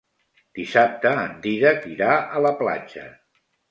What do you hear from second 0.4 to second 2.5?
Dissabte en Dídac irà a